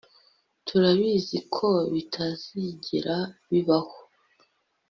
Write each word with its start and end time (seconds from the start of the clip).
turabizi 0.67 1.37
ko 1.55 1.69
bitazigera 1.93 3.17
bibaho 3.49 3.97